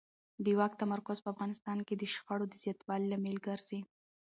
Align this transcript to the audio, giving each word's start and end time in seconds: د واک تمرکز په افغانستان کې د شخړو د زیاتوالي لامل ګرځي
د 0.43 0.45
واک 0.59 0.73
تمرکز 0.81 1.17
په 1.23 1.29
افغانستان 1.33 1.77
کې 1.87 1.93
د 1.97 2.03
شخړو 2.13 2.45
د 2.49 2.53
زیاتوالي 2.63 3.07
لامل 3.09 3.37
ګرځي 3.47 3.79